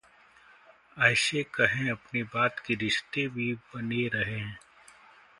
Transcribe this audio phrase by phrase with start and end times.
[1.01, 4.55] ऐसे कहें अपनी बात कि रिश्ते भी बने रहें